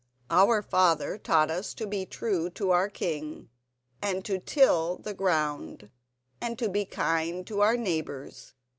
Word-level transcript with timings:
Our 0.31 0.63
father 0.63 1.19
taught 1.19 1.51
us 1.51 1.75
to 1.75 1.85
be 1.85 2.07
true 2.07 2.49
to 2.49 2.71
our 2.71 2.89
king, 2.89 3.49
and 4.01 4.25
to 4.25 4.39
till 4.39 4.97
the 4.97 5.13
ground, 5.13 5.91
and 6.41 6.57
to 6.57 6.69
be 6.69 6.85
kind 6.85 7.45
to 7.45 7.61
our 7.61 7.77
neighbours. 7.77 8.55